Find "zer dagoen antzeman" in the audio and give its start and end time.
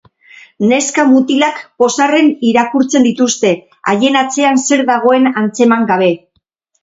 4.69-5.85